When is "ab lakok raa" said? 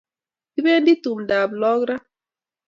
1.43-2.03